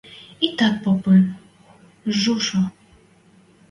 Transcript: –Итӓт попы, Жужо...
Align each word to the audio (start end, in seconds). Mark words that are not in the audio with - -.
–Итӓт 0.47 0.75
попы, 0.83 1.15
Жужо... 2.19 2.63